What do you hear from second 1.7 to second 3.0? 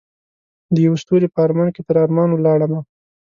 کې تر ارمان ولاړمه